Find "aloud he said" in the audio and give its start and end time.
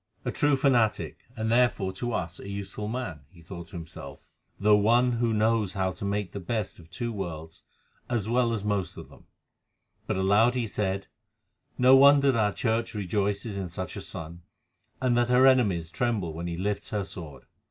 10.17-11.05